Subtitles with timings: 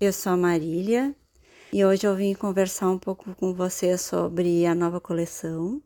[0.00, 1.14] Eu sou a Marília
[1.72, 5.82] e hoje eu vim conversar um pouco com você sobre a nova coleção,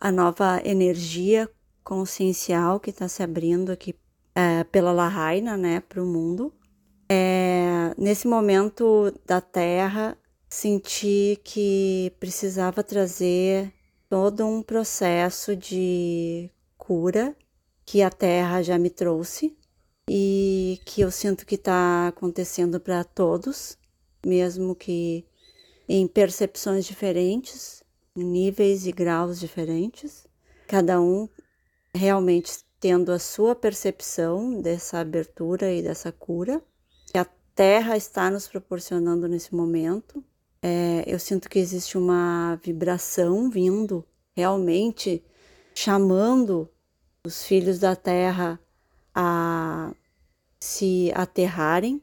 [0.00, 1.48] a nova energia
[1.82, 3.94] consciencial que está se abrindo aqui
[4.34, 6.52] é, pela Lahaina, né, para o mundo.
[7.08, 10.16] É, nesse momento da Terra,
[10.48, 13.72] senti que precisava trazer
[14.08, 17.34] todo um processo de cura
[17.84, 19.56] que a Terra já me trouxe
[20.12, 23.78] e que eu sinto que está acontecendo para todos,
[24.26, 25.24] mesmo que
[25.88, 27.84] em percepções diferentes,
[28.16, 30.26] em níveis e graus diferentes,
[30.66, 31.28] cada um
[31.94, 36.60] realmente tendo a sua percepção dessa abertura e dessa cura
[37.06, 40.24] que a Terra está nos proporcionando nesse momento.
[40.60, 45.24] É, eu sinto que existe uma vibração vindo, realmente
[45.72, 46.68] chamando
[47.24, 48.58] os filhos da Terra
[49.14, 49.92] a
[50.60, 52.02] se aterrarem,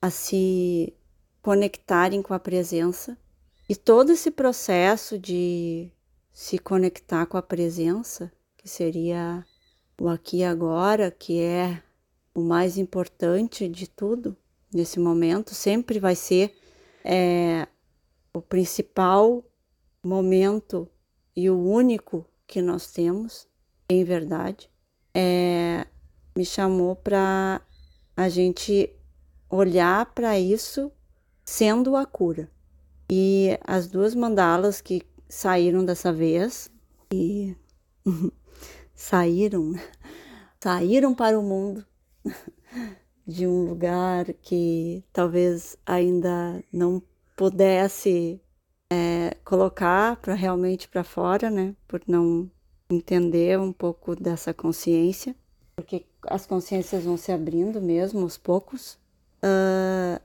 [0.00, 0.94] a se
[1.42, 3.18] conectarem com a presença.
[3.68, 5.90] E todo esse processo de
[6.32, 9.44] se conectar com a presença, que seria
[10.00, 11.82] o aqui e agora, que é
[12.34, 14.36] o mais importante de tudo
[14.72, 16.54] nesse momento, sempre vai ser
[17.02, 17.66] é,
[18.32, 19.44] o principal
[20.02, 20.88] momento
[21.34, 23.48] e o único que nós temos,
[23.88, 24.70] em verdade,
[25.14, 25.86] é,
[26.36, 27.62] me chamou para
[28.16, 28.90] a gente
[29.50, 30.90] olhar para isso
[31.44, 32.50] sendo a cura.
[33.10, 36.70] E as duas mandalas que saíram dessa vez
[37.12, 37.54] e
[38.94, 39.74] saíram,
[40.58, 41.86] saíram para o mundo
[43.26, 47.02] de um lugar que talvez ainda não
[47.36, 48.40] pudesse
[48.90, 51.76] é, colocar para realmente para fora, né?
[51.86, 52.50] Por não
[52.88, 55.36] entender um pouco dessa consciência
[55.76, 58.94] porque as consciências vão se abrindo mesmo aos poucos,
[59.42, 60.20] uh,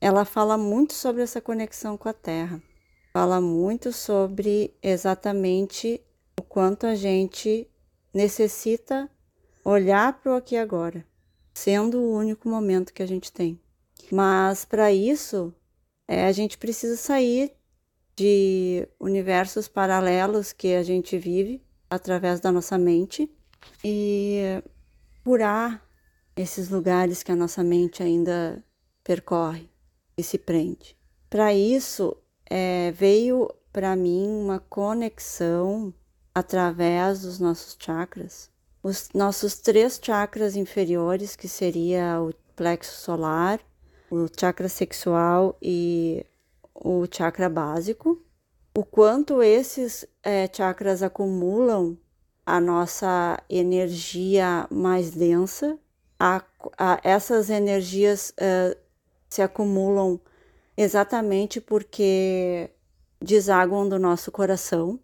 [0.00, 2.62] ela fala muito sobre essa conexão com a Terra.
[3.12, 6.00] Fala muito sobre exatamente
[6.38, 7.68] o quanto a gente
[8.14, 9.10] necessita
[9.64, 11.04] olhar para o aqui e agora,
[11.52, 13.60] sendo o único momento que a gente tem.
[14.10, 15.52] Mas para isso,
[16.06, 17.52] é, a gente precisa sair
[18.16, 23.30] de universos paralelos que a gente vive através da nossa mente
[23.84, 24.62] e
[25.28, 25.86] curar
[26.34, 28.64] esses lugares que a nossa mente ainda
[29.04, 29.68] percorre
[30.16, 30.96] e se prende.
[31.28, 32.16] Para isso,
[32.48, 35.92] é, veio para mim uma conexão
[36.34, 38.50] através dos nossos chakras,
[38.82, 43.60] os nossos três chakras inferiores, que seria o plexo solar,
[44.10, 46.24] o chakra sexual e
[46.74, 48.24] o chakra básico,
[48.74, 51.98] o quanto esses é, chakras acumulam
[52.48, 55.78] a nossa energia mais densa.
[56.18, 56.42] A,
[56.78, 58.74] a, essas energias uh,
[59.28, 60.18] se acumulam
[60.74, 62.70] exatamente porque
[63.20, 64.98] desaguam do nosso coração.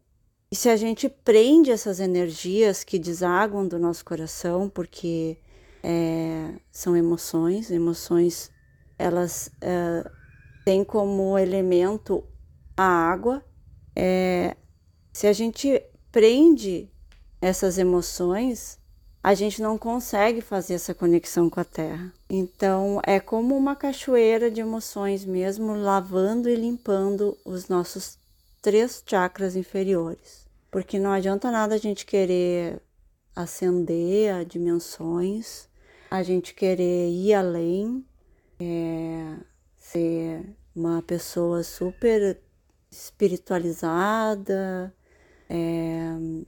[0.50, 5.36] E se a gente prende essas energias que desaguam do nosso coração, porque
[5.82, 8.50] é, são emoções, emoções
[8.98, 10.10] elas é,
[10.64, 12.24] têm como elemento
[12.74, 13.44] a água.
[13.94, 14.56] É,
[15.12, 16.90] se a gente prende
[17.44, 18.78] essas emoções,
[19.22, 22.10] a gente não consegue fazer essa conexão com a terra.
[22.30, 28.18] Então, é como uma cachoeira de emoções mesmo, lavando e limpando os nossos
[28.62, 30.46] três chakras inferiores.
[30.70, 32.80] Porque não adianta nada a gente querer
[33.36, 35.68] ascender a dimensões,
[36.10, 38.02] a gente querer ir além,
[38.58, 39.36] é,
[39.76, 42.40] ser uma pessoa super
[42.90, 44.94] espiritualizada,
[45.46, 46.44] é,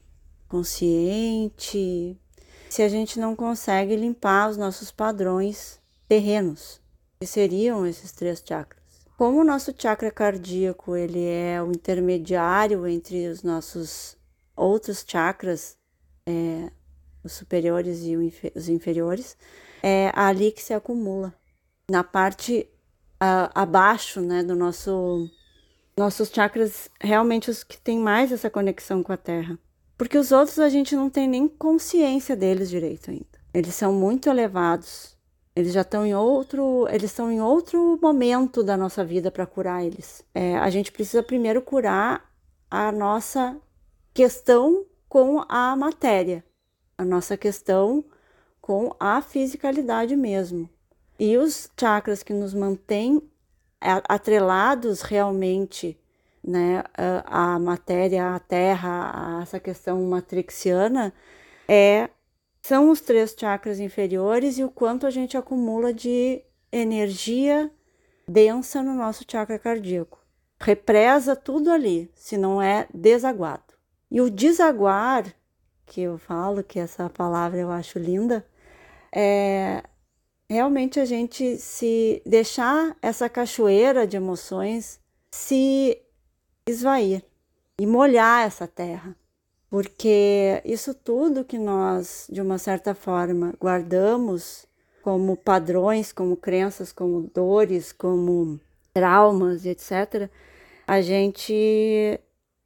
[0.48, 2.18] consciente,
[2.68, 6.80] se a gente não consegue limpar os nossos padrões terrenos,
[7.20, 8.82] que seriam esses três chakras.
[9.16, 14.16] Como o nosso chakra cardíaco ele é o intermediário entre os nossos
[14.54, 15.78] outros chakras,
[16.26, 16.70] é,
[17.24, 18.16] os superiores e
[18.54, 19.36] os inferiores,
[19.82, 21.34] é ali que se acumula.
[21.90, 22.68] Na parte
[23.18, 25.30] a, abaixo né, do nosso
[25.98, 29.58] nossos chakras, realmente os que têm mais essa conexão com a Terra.
[29.96, 33.26] Porque os outros a gente não tem nem consciência deles direito ainda.
[33.52, 35.16] Eles são muito elevados.
[35.54, 39.82] Eles já estão em outro, eles estão em outro momento da nossa vida para curar
[39.82, 40.22] eles.
[40.34, 42.30] É, a gente precisa primeiro curar
[42.70, 43.56] a nossa
[44.12, 46.44] questão com a matéria,
[46.98, 48.04] a nossa questão
[48.60, 50.68] com a fisicalidade mesmo.
[51.18, 53.22] E os chakras que nos mantêm
[53.80, 55.98] atrelados realmente
[56.46, 56.84] né,
[57.24, 61.12] a, matéria, a terra, essa questão matrixiana,
[61.68, 62.08] é,
[62.62, 67.70] são os três chakras inferiores e o quanto a gente acumula de energia
[68.28, 70.18] densa no nosso chakra cardíaco.
[70.60, 73.74] Represa tudo ali, se não é desaguado.
[74.10, 75.24] E o desaguar,
[75.84, 78.46] que eu falo, que essa palavra eu acho linda,
[79.12, 79.82] é
[80.48, 85.00] realmente a gente se deixar essa cachoeira de emoções
[85.30, 86.00] se
[86.66, 87.22] esvair
[87.78, 89.16] e molhar essa terra.
[89.70, 94.66] Porque isso tudo que nós, de uma certa forma, guardamos
[95.02, 98.60] como padrões, como crenças, como dores, como
[98.92, 100.30] traumas, etc.,
[100.86, 102.20] a gente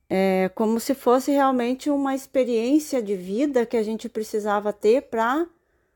[0.08, 5.46] é como se fosse realmente uma experiência de vida que a gente precisava ter para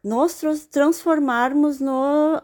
[0.02, 0.40] nós
[0.70, 2.40] transformarmos no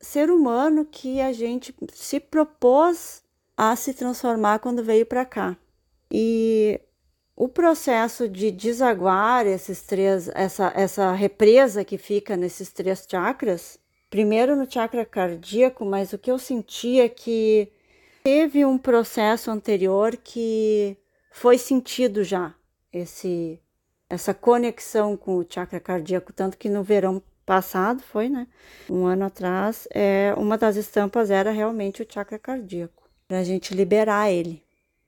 [0.00, 3.22] ser humano que a gente se propôs
[3.62, 5.54] a se transformar quando veio para cá.
[6.10, 6.80] E
[7.36, 13.78] o processo de desaguar esses três, essa, essa represa que fica nesses três chakras,
[14.08, 17.70] primeiro no chakra cardíaco, mas o que eu senti é que
[18.24, 20.96] teve um processo anterior que
[21.30, 22.54] foi sentido já
[22.90, 23.60] esse
[24.08, 28.48] essa conexão com o chakra cardíaco, tanto que no verão passado foi, né?
[28.88, 33.72] Um ano atrás, é, uma das estampas era realmente o chakra cardíaco, para a gente
[33.72, 34.60] liberar ele.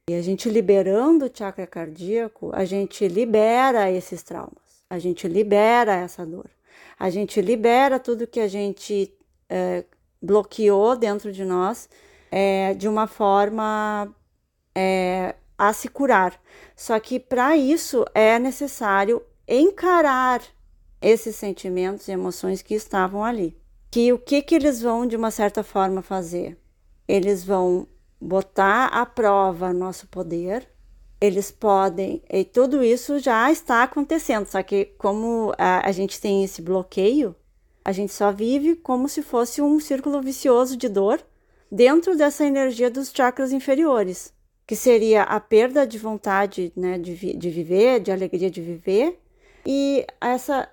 [0.09, 5.97] E a gente liberando o chakra cardíaco, a gente libera esses traumas, a gente libera
[5.97, 6.49] essa dor,
[6.97, 9.13] a gente libera tudo que a gente
[9.49, 9.85] é,
[10.23, 11.89] bloqueou dentro de nós
[12.31, 14.15] é, de uma forma
[14.73, 16.41] é, a se curar.
[16.77, 20.43] Só que para isso é necessário encarar
[21.01, 23.57] esses sentimentos e emoções que estavam ali.
[23.91, 26.57] Que o que, que eles vão de uma certa forma fazer?
[27.09, 27.89] Eles vão
[28.23, 30.69] botar à prova nosso poder.
[31.21, 36.43] Eles podem, e tudo isso já está acontecendo, só que como a, a gente tem
[36.43, 37.35] esse bloqueio,
[37.85, 41.25] a gente só vive como se fosse um círculo vicioso de dor
[41.71, 44.33] dentro dessa energia dos chakras inferiores,
[44.67, 49.21] que seria a perda de vontade né, de, vi de viver, de alegria de viver,
[49.65, 50.69] e essa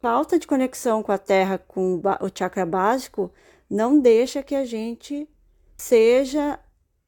[0.00, 3.32] falta de conexão com a Terra, com o chakra básico,
[3.70, 5.28] não deixa que a gente
[5.76, 6.58] seja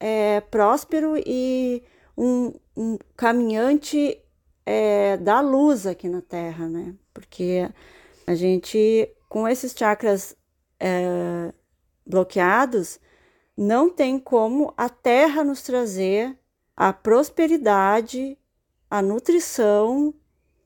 [0.06, 1.83] é, próspero e
[2.15, 4.21] um, um caminhante
[4.67, 6.95] é, da luz aqui na Terra, né?
[7.15, 7.67] Porque
[8.27, 10.37] a gente, com esses chakras
[10.79, 11.51] é,
[12.06, 13.01] bloqueados,
[13.56, 16.39] não tem como a Terra nos trazer
[16.77, 18.37] a prosperidade,
[18.91, 20.12] a nutrição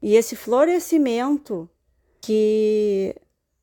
[0.02, 1.70] e esse florescimento
[2.20, 3.14] que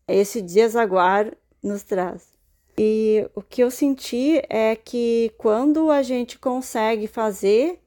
[0.08, 2.35] esse desaguar nos traz.
[2.78, 7.80] E o que eu senti é que quando a gente consegue fazer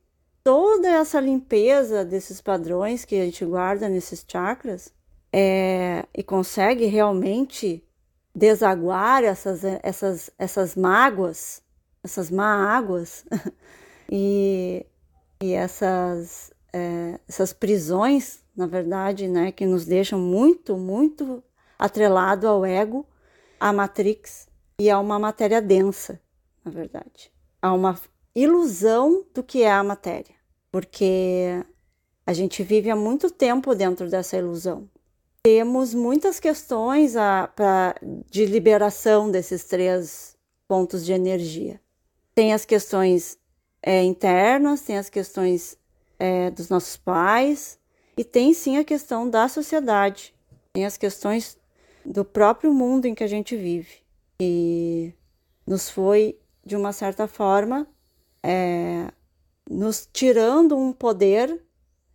[0.42, 4.90] toda essa limpeza desses padrões que a gente guarda nesses chakras
[5.30, 7.84] é, e consegue realmente
[8.34, 11.62] desaguar essas, essas, essas mágoas,
[12.02, 13.26] essas má águas
[14.10, 14.86] e,
[15.42, 21.44] e essas, é, essas prisões, na verdade, né, que nos deixam muito, muito
[21.78, 23.04] atrelado ao ego,
[23.60, 24.47] à matrix
[24.80, 26.20] e a uma matéria densa,
[26.64, 27.32] na verdade.
[27.60, 28.00] Há uma
[28.34, 30.34] ilusão do que é a matéria,
[30.70, 31.64] porque
[32.24, 34.88] a gente vive há muito tempo dentro dessa ilusão.
[35.42, 37.96] Temos muitas questões a, pra,
[38.30, 40.36] de liberação desses três
[40.68, 41.80] pontos de energia.
[42.32, 43.36] Tem as questões
[43.82, 45.76] é, internas, tem as questões
[46.20, 47.80] é, dos nossos pais,
[48.16, 50.34] e tem sim a questão da sociedade,
[50.72, 51.58] tem as questões
[52.04, 54.07] do próprio mundo em que a gente vive
[54.40, 55.12] e
[55.66, 57.86] nos foi, de uma certa forma,
[58.42, 59.08] é,
[59.68, 61.62] nos tirando um poder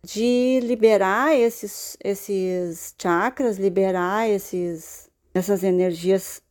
[0.04, 6.42] de liberar esses, esses chakras, liberar esses, essas energias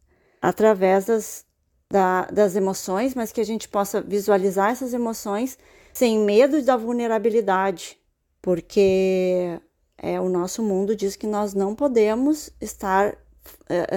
[0.41, 1.45] através das,
[1.89, 5.57] da, das emoções, mas que a gente possa visualizar essas emoções
[5.93, 7.97] sem medo da vulnerabilidade,
[8.41, 9.59] porque
[9.97, 13.15] é, o nosso mundo diz que nós não podemos estar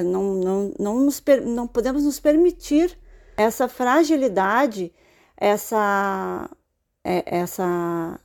[0.05, 2.99] não, não, não, nos, não podemos nos permitir
[3.37, 4.93] essa fragilidade,
[5.37, 6.50] essa,
[7.05, 8.19] é, essa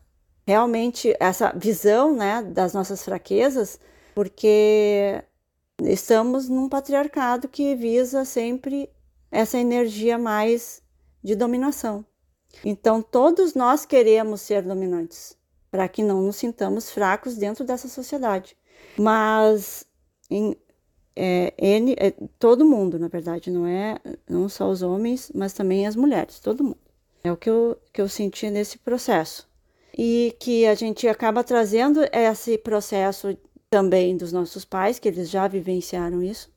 [0.45, 3.79] realmente essa visão né, das nossas fraquezas,
[4.15, 5.23] porque
[5.83, 8.89] estamos num patriarcado que visa sempre
[9.31, 10.81] essa energia mais
[11.23, 12.05] de dominação.
[12.65, 15.37] Então, todos nós queremos ser dominantes,
[15.69, 18.57] para que não nos sintamos fracos dentro dessa sociedade.
[18.97, 19.85] Mas,
[20.29, 20.55] em,
[21.15, 23.97] é, N, é, todo mundo, na verdade, não é
[24.29, 26.77] não só os homens, mas também as mulheres, todo mundo.
[27.23, 29.47] É o que eu, que eu senti nesse processo.
[29.97, 33.37] E que a gente acaba trazendo esse processo
[33.69, 36.49] também dos nossos pais, que eles já vivenciaram isso,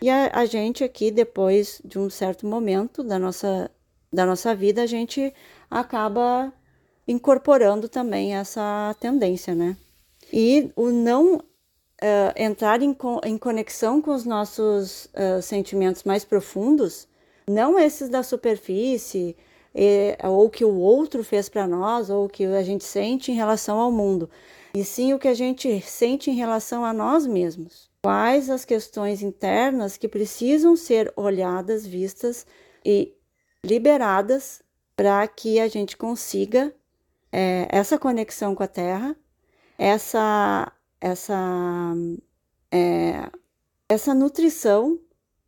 [0.00, 3.70] E a, a gente aqui, depois de um certo momento da nossa,
[4.12, 5.32] da nossa vida, a gente
[5.70, 6.52] acaba
[7.06, 9.76] incorporando também essa tendência, né?
[10.32, 11.42] E o não
[12.02, 17.08] uh, entrar em, em, conexão com os nossos uh, sentimentos mais profundos,
[17.48, 19.36] não esses da superfície,
[20.24, 23.92] ou que o outro fez para nós, ou que a gente sente em relação ao
[23.92, 24.28] mundo,
[24.74, 27.88] e sim o que a gente sente em relação a nós mesmos.
[28.02, 32.46] Quais as questões internas que precisam ser olhadas, vistas
[32.84, 33.14] e
[33.64, 34.62] liberadas
[34.96, 36.74] para que a gente consiga
[37.30, 39.16] é, essa conexão com a Terra,
[39.76, 41.94] essa, essa,
[42.70, 43.30] é,
[43.88, 44.98] essa nutrição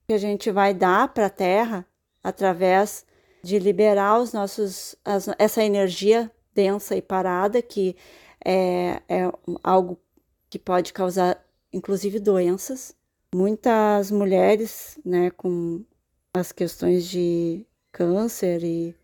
[0.06, 1.86] que a gente vai dar para a Terra
[2.22, 3.06] através
[3.42, 7.96] de liberar os nossos, as, essa energia densa e parada que
[8.44, 9.98] é, é algo
[10.48, 11.42] que pode causar
[11.72, 12.94] inclusive doenças.
[13.32, 15.84] Muitas mulheres, né, com
[16.34, 18.94] as questões de câncer e,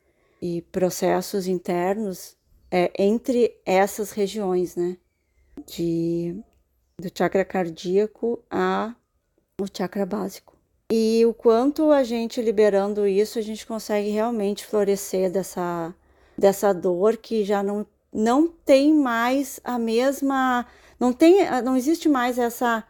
[0.43, 2.37] e processos internos
[2.71, 4.97] é, entre essas regiões, né,
[5.65, 6.37] de,
[6.99, 8.95] do chakra cardíaco a
[9.61, 10.55] o chakra básico.
[10.91, 15.95] E o quanto a gente liberando isso, a gente consegue realmente florescer dessa,
[16.37, 20.67] dessa dor que já não, não tem mais a mesma
[20.99, 22.85] não tem, não existe mais essa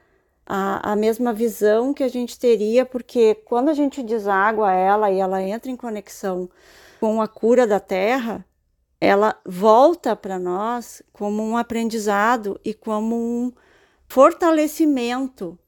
[0.47, 5.19] a, a mesma visão que a gente teria, porque quando a gente deságua ela e
[5.19, 6.49] ela entra em conexão
[7.01, 8.45] com a cura da Terra,
[9.01, 13.53] ela volta para nós como um aprendizado e como um
[14.09, 15.59] fortalecimento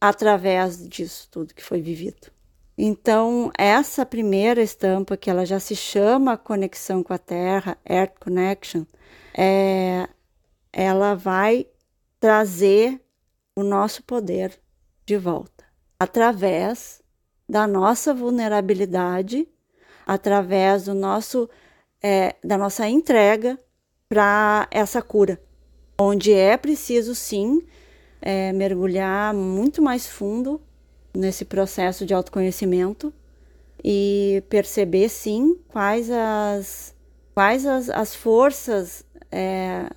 [0.00, 2.30] através disso tudo que foi vivido.
[2.76, 8.84] Então, essa primeira estampa, que ela já se chama Conexão com a Terra, Earth Connection,
[9.36, 10.08] é,
[10.72, 11.66] ela vai
[12.20, 13.00] trazer
[13.56, 14.56] o nosso poder
[15.04, 15.64] de volta
[15.98, 17.02] através
[17.48, 19.48] da nossa vulnerabilidade,
[20.06, 21.50] através do nosso
[22.02, 23.58] é, da nossa entrega
[24.08, 25.40] para essa cura,
[25.98, 27.62] onde é preciso sim
[28.20, 30.60] é, mergulhar muito mais fundo
[31.14, 33.12] nesse processo de autoconhecimento
[33.82, 36.94] e perceber sim quais as
[37.34, 39.88] quais as, as forças é,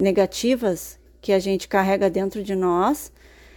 [0.00, 3.12] negativas que a gente carrega dentro de nós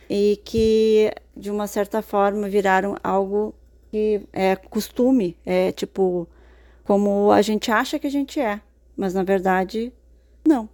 [0.10, 3.56] e que de uma certa forma viraram algo
[3.90, 6.28] que é costume, é tipo
[6.84, 8.62] como a gente acha que a gente é,
[8.96, 9.92] mas na verdade
[10.48, 10.70] não.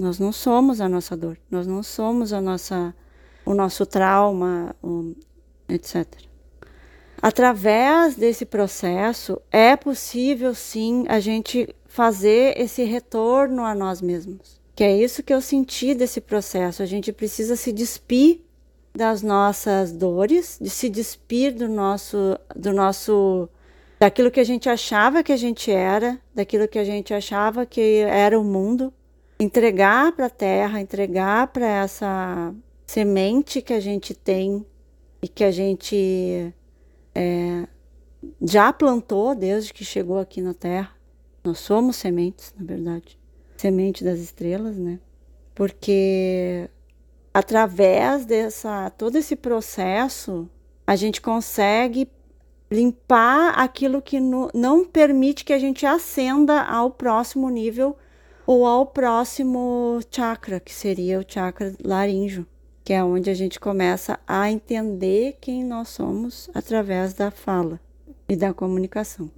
[0.00, 2.94] Nós não somos a nossa dor, nós não somos a nossa
[3.44, 4.74] o nosso trauma,
[5.68, 6.06] etc.
[7.20, 14.60] Através desse processo é possível sim a gente fazer esse retorno a nós mesmos.
[14.74, 16.82] Que é isso que eu senti desse processo.
[16.82, 18.40] A gente precisa se despir
[18.94, 23.48] das nossas dores, de se despir do nosso, do nosso,
[24.02, 28.00] daquilo que a gente achava que a gente era, daquilo que a gente achava que
[28.00, 28.92] era o mundo,
[29.38, 32.52] entregar para a terra, entregar para essa
[32.84, 34.66] semente que a gente tem
[35.22, 36.52] e que a gente
[37.14, 37.68] é,
[38.40, 40.90] já plantou desde que chegou aqui na Terra.
[41.44, 43.16] Nós somos sementes, na verdade
[43.56, 44.98] semente das estrelas, né?
[45.54, 46.68] Porque
[47.32, 50.50] através dessa todo esse processo
[50.84, 52.08] a gente consegue
[52.72, 57.96] limpar aquilo que no, não permite que a gente ascenda ao próximo nível
[58.46, 62.46] ou ao próximo chakra, que seria o chakra laríngeo,
[62.82, 67.78] que é onde a gente começa a entender quem nós somos através da fala
[68.28, 69.30] e da comunicação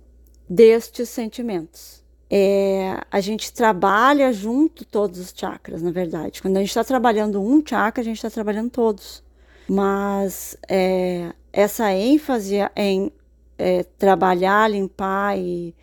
[0.49, 6.43] destes sentimentos é, a gente trabalha junto todos os chakras, na verdade.
[6.43, 9.23] Quando a gente está trabalhando um chakra, a gente está trabalhando todos.
[9.69, 13.13] Mas é, essa ênfase em
[13.59, 15.75] é, trabalhar, limpar e,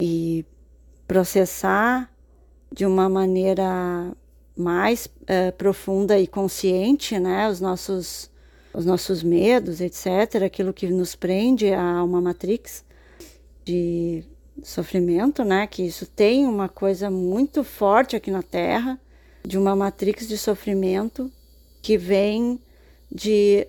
[0.00, 0.44] e,
[1.06, 2.10] processar
[2.72, 4.12] de uma maneira
[4.56, 8.30] mais é, profunda e consciente, né, os nossos
[8.72, 12.84] os nossos medos, etc., aquilo que nos prende a uma matrix
[13.64, 14.22] de
[14.62, 15.66] sofrimento, né?
[15.66, 18.96] Que isso tem uma coisa muito forte aqui na Terra,
[19.44, 21.28] de uma matrix de sofrimento
[21.82, 22.60] que vem
[23.10, 23.66] de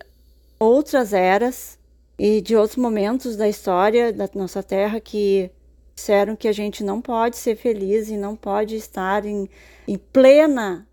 [0.60, 1.79] outras eras
[2.20, 5.50] e de outros momentos da história da nossa Terra que
[5.96, 9.50] disseram que a gente não pode ser feliz e não pode estar em,
[9.88, 10.86] em plena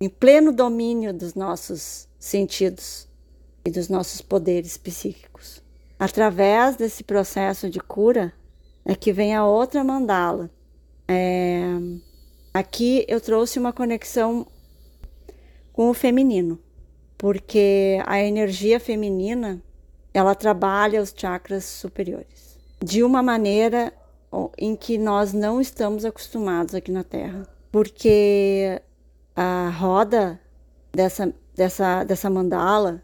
[0.00, 3.08] em pleno domínio dos nossos sentidos
[3.64, 5.62] e dos nossos poderes psíquicos.
[5.98, 8.34] Através desse processo de cura,
[8.84, 10.50] Aqui vem a outra mandala.
[11.08, 11.62] É,
[12.52, 14.46] aqui eu trouxe uma conexão
[15.72, 16.60] com o feminino,
[17.16, 19.62] porque a energia feminina
[20.14, 22.56] ela trabalha os chakras superiores.
[22.82, 23.92] De uma maneira
[24.56, 28.80] em que nós não estamos acostumados aqui na Terra, porque
[29.34, 30.40] a roda
[30.92, 33.02] dessa, dessa, dessa mandala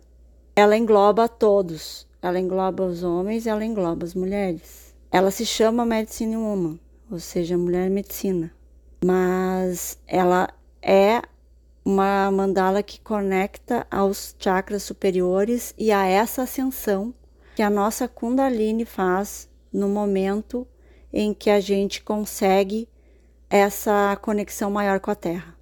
[0.54, 4.94] ela engloba todos, ela engloba os homens, ela engloba as mulheres.
[5.10, 6.78] Ela se chama Medicine Woman,
[7.10, 8.52] ou seja, mulher medicina,
[9.04, 10.48] mas ela
[10.82, 11.22] é
[11.84, 17.14] uma mandala que conecta aos chakras superiores e a essa ascensão
[17.54, 20.66] que a nossa Kundalini faz no momento
[21.12, 22.88] em que a gente consegue
[23.48, 25.56] essa conexão maior com a Terra.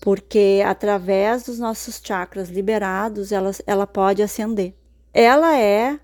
[0.00, 4.74] Porque através dos nossos chakras liberados, ela, ela pode ascender.
[5.12, 5.98] Ela é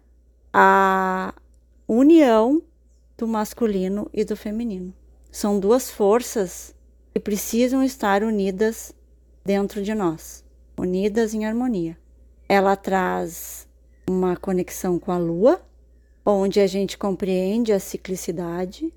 [0.52, 1.35] a
[1.87, 2.62] união
[3.18, 4.94] do masculino e do feminino.
[5.30, 6.75] São duas forças
[7.12, 8.94] que precisam estar unidas
[9.50, 10.45] dentro de nós,
[10.78, 11.99] unidas em harmonia.
[12.49, 13.66] Ela traz
[14.09, 15.61] uma conexão com a lua,
[16.25, 18.95] onde a gente compreende a ciclicidade,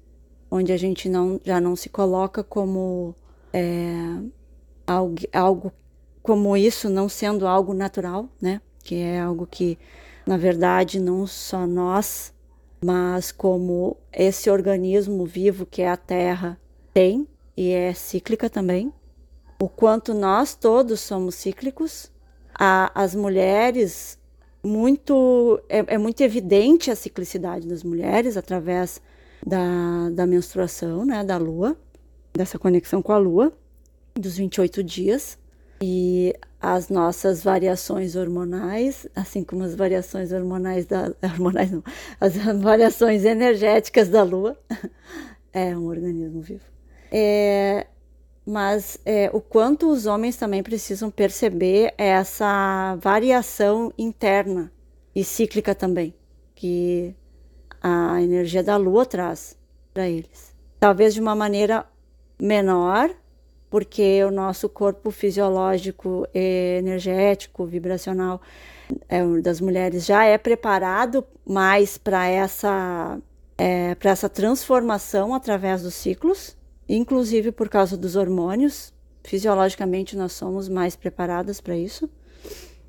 [0.52, 3.16] onde a gente não, já não se coloca como
[3.52, 3.96] é,
[4.86, 5.74] algo, algo
[6.22, 8.62] como isso não sendo algo natural, né?
[8.84, 9.80] Que é algo que,
[10.24, 12.32] na verdade, não só nós,
[12.80, 16.60] mas como esse organismo vivo que é a Terra
[16.94, 18.94] tem e é cíclica também.
[19.64, 22.12] O quanto nós todos somos cíclicos.
[22.54, 24.20] A, as mulheres
[24.62, 29.02] muito é, é, muito evidente a ciclicidade das mulheres através
[29.48, 31.78] da, da menstruação, né, da lua,
[32.34, 33.54] dessa conexão com a lua,
[34.14, 35.38] dos 28 dias.
[35.82, 41.82] E as nossas variações hormonais, assim como as variações hormonais da hormonais não,
[42.20, 44.58] as variações energéticas da lua,
[45.54, 46.66] é um organismo vivo.
[47.10, 47.88] É,
[48.46, 54.72] mas é, o quanto os homens também precisam perceber essa variação interna
[55.16, 56.14] e cíclica também,
[56.54, 57.16] que
[57.82, 59.58] a energia da lua traz
[59.94, 60.54] para eles.
[60.80, 61.86] Talvez de uma maneira
[62.40, 63.10] menor,
[63.70, 68.42] porque o nosso corpo fisiológico, energético, vibracional
[69.08, 73.18] é, das mulheres já é preparado mais para essa,
[73.58, 78.94] é, essa transformação através dos ciclos inclusive por causa dos hormônios.
[79.24, 82.10] Fisiologicamente nós somos mais preparadas para isso,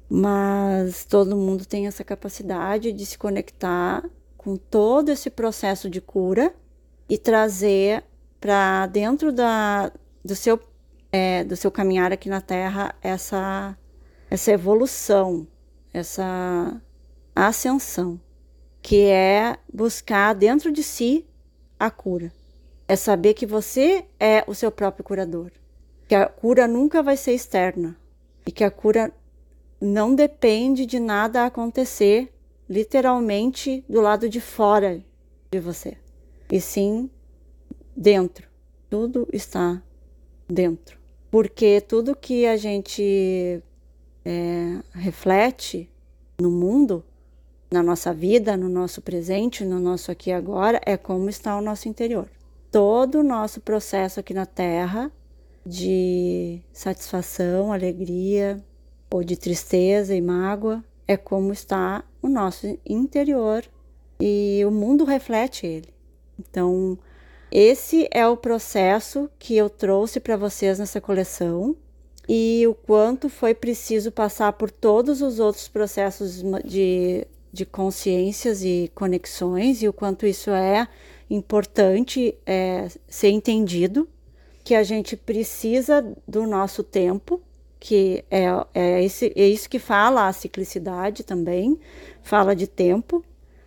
[0.08, 4.04] mas todo mundo tem essa capacidade de se conectar
[4.36, 6.52] com todo esse processo de cura
[7.08, 8.04] e trazer
[8.40, 9.92] para dentro da,
[10.24, 10.60] do, seu,
[11.12, 13.78] é, do seu caminhar aqui na Terra essa,
[14.28, 15.46] essa evolução,
[15.92, 16.80] essa
[17.34, 18.20] ascensão,
[18.82, 21.24] que é buscar dentro de si
[21.78, 22.32] a cura
[22.86, 25.50] é saber que você é o seu próprio curador.
[26.06, 27.96] Que a cura nunca vai ser externa
[28.46, 29.12] e que a cura
[29.80, 32.32] não depende de nada acontecer
[32.68, 35.02] literalmente do lado de fora
[35.50, 35.96] de você,
[36.50, 37.10] e sim
[37.96, 38.48] dentro.
[38.88, 39.82] Tudo está
[40.48, 40.98] dentro.
[41.30, 43.62] Porque tudo que a gente
[44.24, 45.90] é, reflete
[46.38, 47.04] no mundo,
[47.70, 51.62] na nossa vida, no nosso presente, no nosso aqui e agora, é como está o
[51.62, 52.28] nosso interior
[52.74, 55.08] todo o nosso processo aqui na Terra
[55.64, 58.60] de satisfação, alegria
[59.08, 63.64] ou de tristeza e mágoa é como está o nosso interior
[64.18, 65.94] e o mundo reflete ele.
[66.36, 66.98] Então,
[67.48, 71.76] esse é o processo que eu trouxe para vocês nessa coleção
[72.28, 78.90] e o quanto foi preciso passar por todos os outros processos de, de consciências e
[78.96, 80.88] conexões e o quanto isso é
[81.28, 84.08] importante é, ser entendido
[84.62, 87.40] que a gente precisa do nosso tempo,
[87.78, 91.78] que é, é, esse, é isso que fala a ciclicidade também,
[92.22, 93.22] fala de tempo,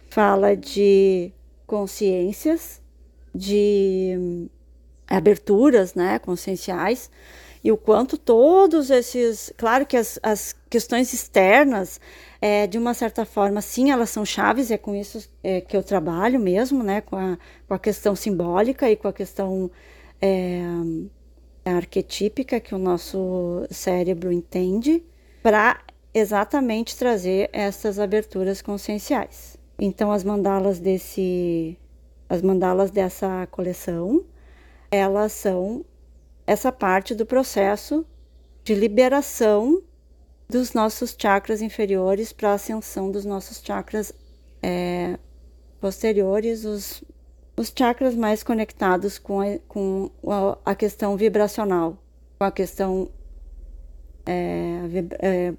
[0.09, 1.31] fala de
[1.67, 2.81] consciências,
[3.33, 4.49] de hum,
[5.07, 7.11] aberturas né, conscienciais,
[7.63, 9.53] e o quanto todos esses.
[9.57, 11.99] Claro que as, as questões externas
[12.41, 15.83] é, de uma certa forma, sim, elas são chaves, é com isso é, que eu
[15.83, 19.71] trabalho mesmo, né, com a, com a questão simbólica e com a questão
[20.21, 20.61] é,
[21.65, 25.03] arquetípica que o nosso cérebro entende,
[25.41, 25.81] para
[26.13, 29.57] exatamente trazer essas aberturas conscienciais.
[29.79, 31.77] Então, as mandalas desse,
[32.27, 34.23] as mandalas dessa coleção,
[34.89, 35.85] elas são
[36.47, 38.05] essa parte do processo
[38.63, 39.83] de liberação
[40.49, 44.13] dos nossos chakras inferiores para a ascensão dos nossos chakras
[44.63, 45.19] é,
[45.81, 47.03] posteriores, os,
[47.57, 50.10] os chakras mais conectados com a, com
[50.65, 51.97] a, questão vibracional,
[52.39, 53.10] com a questão
[54.25, 54.79] é,
[55.19, 55.53] é,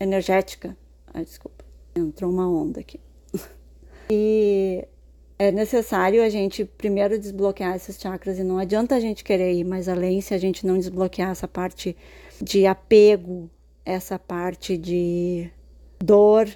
[0.00, 0.74] energética.
[1.12, 1.64] Ai, desculpa.
[1.94, 2.98] Entrou uma onda aqui.
[4.10, 4.88] e
[5.38, 9.64] é necessário a gente primeiro desbloquear esses chakras e não adianta a gente querer ir
[9.64, 11.96] mais além se a gente não desbloquear essa parte
[12.40, 13.50] de apego,
[13.84, 15.50] essa parte de
[15.98, 16.48] dor,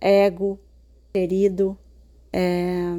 [0.00, 0.58] ego,
[1.12, 1.76] ferido,
[2.32, 2.94] é,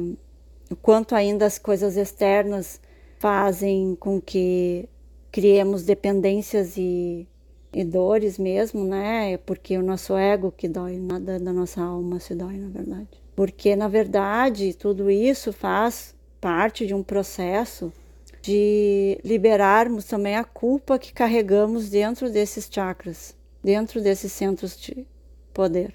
[0.70, 2.80] o quanto ainda as coisas externas
[3.18, 4.88] fazem com que
[5.32, 7.26] criemos dependências e,
[7.72, 9.36] e dores mesmo, né?
[9.38, 13.23] Porque o nosso ego que dói, nada da nossa alma se dói, na verdade.
[13.34, 17.92] Porque, na verdade, tudo isso faz parte de um processo
[18.40, 25.06] de liberarmos também a culpa que carregamos dentro desses chakras, dentro desses centros de
[25.52, 25.94] poder.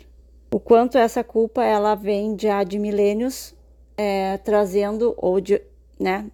[0.52, 3.54] O quanto essa culpa ela vem já de milênios
[3.96, 5.62] é, trazendo ou de
[6.00, 6.26] né?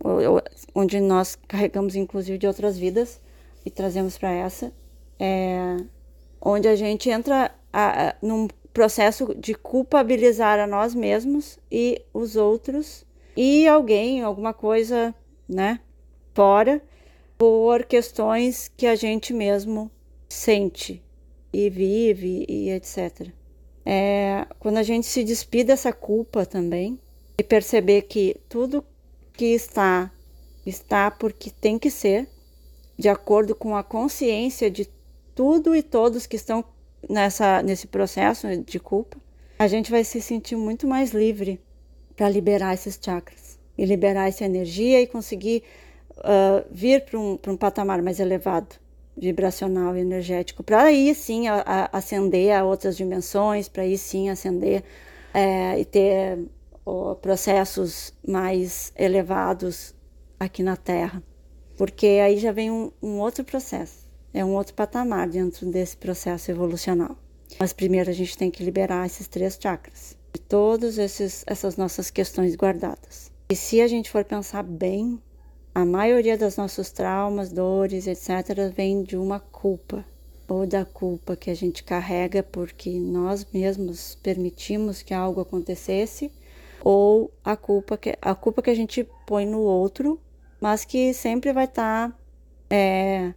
[0.73, 3.19] Onde nós carregamos inclusive de outras vidas
[3.65, 4.71] e trazemos para essa,
[5.19, 5.77] é,
[6.39, 12.35] onde a gente entra a, a, num processo de culpabilizar a nós mesmos e os
[12.35, 15.15] outros e alguém, alguma coisa,
[15.47, 15.79] né?
[16.33, 16.83] Fora
[17.37, 19.89] por questões que a gente mesmo
[20.27, 21.01] sente
[21.53, 23.29] e vive e etc.
[23.85, 26.99] É, quando a gente se despide dessa culpa também
[27.39, 28.83] e perceber que tudo
[29.31, 30.11] que está,
[30.65, 32.27] está porque tem que ser,
[32.99, 34.89] de acordo com a consciência de
[35.33, 36.61] tudo e todos que estão
[37.09, 39.17] nessa, nesse processo de culpa,
[39.57, 41.61] a gente vai se sentir muito mais livre
[42.15, 45.63] para liberar esses chakras e liberar essa energia e conseguir
[46.17, 48.75] uh, vir para um, um patamar mais elevado,
[49.17, 54.29] vibracional e energético, para aí sim a, a, ascender a outras dimensões, para aí sim
[54.29, 54.83] ascender
[55.33, 56.39] é, e ter
[57.21, 59.95] processos mais elevados
[60.39, 61.23] aqui na Terra,
[61.77, 64.04] porque aí já vem um, um outro processo,
[64.35, 67.15] é um outro patamar dentro desse processo evolucional.
[67.57, 72.53] Mas primeiro a gente tem que liberar esses três chakras, de todas essas nossas questões
[72.53, 73.31] guardadas.
[73.49, 75.21] E se a gente for pensar bem,
[75.73, 80.03] a maioria dos nossos traumas, dores, etc., vem de uma culpa,
[80.49, 86.31] ou da culpa que a gente carrega porque nós mesmos permitimos que algo acontecesse
[86.83, 90.19] ou a culpa que a culpa que a gente põe no outro,
[90.61, 92.17] mas que sempre vai estar tá,
[92.69, 93.33] é,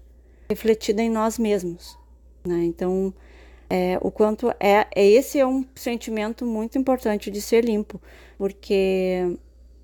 [0.48, 1.98] refletida em nós mesmos,
[2.44, 2.64] né?
[2.64, 3.12] Então,
[3.68, 8.00] é, o quanto é, é esse é um sentimento muito importante de ser limpo,
[8.38, 9.36] porque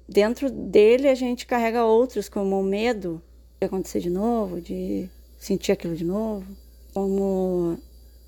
[0.09, 3.23] dentro dele a gente carrega outros como o medo
[3.61, 6.47] de acontecer de novo, de sentir aquilo de novo,
[6.95, 7.79] como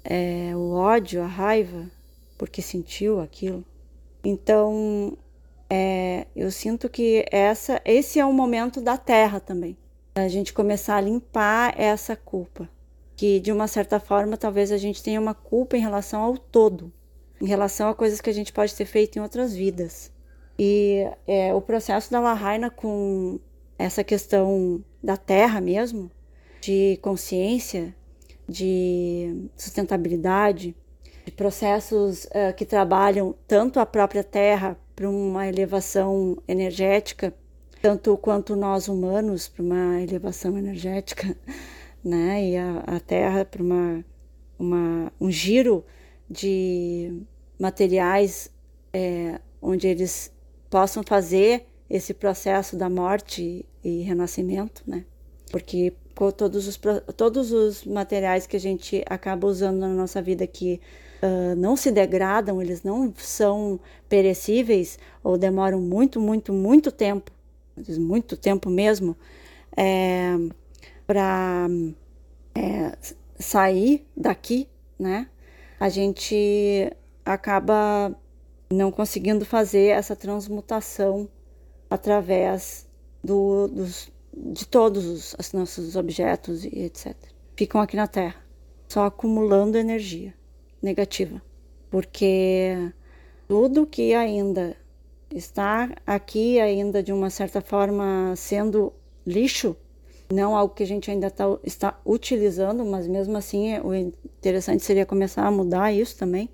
[0.04, 1.90] é, o ódio, a raiva,
[2.36, 3.64] porque sentiu aquilo.
[4.22, 5.16] Então,
[5.70, 9.76] é, eu sinto que essa, esse é o momento da Terra também,
[10.16, 12.68] a gente começar a limpar essa culpa,
[13.14, 16.90] que de uma certa forma talvez a gente tenha uma culpa em relação ao todo,
[17.40, 20.10] em relação a coisas que a gente pode ter feito em outras vidas.
[20.58, 23.38] E é, o processo da Lahaina com
[23.78, 26.10] essa questão da Terra mesmo,
[26.62, 27.94] de consciência,
[28.48, 30.74] de sustentabilidade,
[31.26, 37.34] de processos uh, que trabalham tanto a própria Terra para uma elevação energética,
[37.86, 41.36] tanto quanto nós humanos para uma elevação energética,
[42.02, 42.44] né?
[42.44, 44.04] E a, a Terra para uma,
[44.58, 45.84] uma, um giro
[46.28, 47.22] de
[47.56, 48.50] materiais
[48.92, 50.32] é, onde eles
[50.68, 55.04] possam fazer esse processo da morte e renascimento, né?
[55.52, 55.92] Porque
[56.36, 56.80] todos os,
[57.16, 60.80] todos os materiais que a gente acaba usando na nossa vida aqui
[61.22, 67.30] uh, não se degradam, eles não são perecíveis ou demoram muito, muito, muito tempo,
[67.98, 69.16] muito tempo mesmo,
[69.76, 70.36] é,
[71.06, 71.68] para
[72.54, 72.96] é,
[73.38, 75.28] sair daqui, né?
[75.78, 76.90] A gente
[77.24, 78.16] acaba
[78.70, 81.28] não conseguindo fazer essa transmutação
[81.90, 82.88] através
[83.22, 87.14] do, dos, de todos os, os nossos objetos e etc.
[87.56, 88.42] Ficam aqui na Terra,
[88.88, 90.34] só acumulando energia
[90.82, 91.42] negativa,
[91.90, 92.92] porque
[93.48, 94.76] tudo que ainda
[95.30, 98.92] está aqui, ainda de uma certa forma sendo
[99.26, 99.76] lixo,
[100.32, 105.06] não algo que a gente ainda tá, está utilizando, mas mesmo assim o interessante seria
[105.06, 106.48] começar a mudar isso também.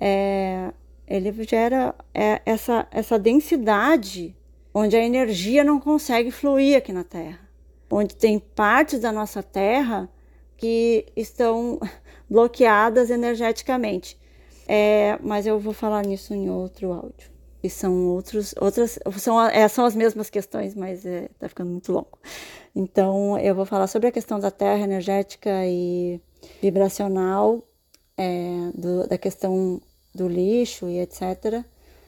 [0.00, 0.72] É,
[1.06, 4.34] ele gera é, essa, essa densidade
[4.72, 7.40] onde a energia não consegue fluir aqui na Terra,
[7.90, 10.08] onde tem partes da nossa Terra
[10.56, 11.78] que estão
[12.28, 14.18] bloqueadas energeticamente.
[14.66, 17.31] É, mas eu vou falar nisso em outro áudio.
[17.62, 21.70] E são outros, outras, são, é, são as mesmas questões, mas está é, tá ficando
[21.70, 22.18] muito longo.
[22.74, 26.20] Então, eu vou falar sobre a questão da terra energética e
[26.60, 27.62] vibracional,
[28.16, 29.80] é, do, da questão
[30.14, 31.64] do lixo e etc.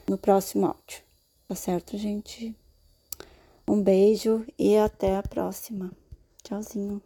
[0.09, 1.03] no próximo áudio.
[1.47, 2.55] Tá certo, gente?
[3.67, 5.91] Um beijo e até a próxima.
[6.43, 7.01] Tchauzinho.